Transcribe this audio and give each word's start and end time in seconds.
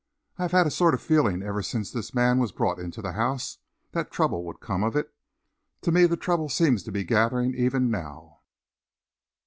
I 0.39 0.45
have 0.45 0.51
had 0.51 0.65
a 0.65 0.71
sort 0.71 0.95
of 0.95 1.01
feeling 1.03 1.43
ever 1.43 1.61
since 1.61 1.91
this 1.91 2.11
man 2.11 2.39
was 2.39 2.51
brought 2.51 2.79
into 2.79 3.03
the 3.03 3.11
house, 3.11 3.59
that 3.91 4.09
trouble 4.09 4.43
would 4.45 4.59
come 4.59 4.83
of 4.83 4.95
it. 4.95 5.13
To 5.81 5.91
me 5.91 6.07
the 6.07 6.17
trouble 6.17 6.49
seems 6.49 6.81
to 6.85 6.91
be 6.91 7.03
gathering 7.03 7.53
even 7.53 7.91
now." 7.91 8.39